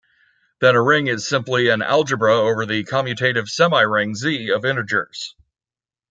[0.61, 5.35] Then a ring is simply an algebra over the commutative semiring Z of integers.